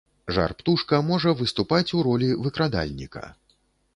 [0.35, 3.23] Жар-птушка можа выступаць у ролі выкрадальніка.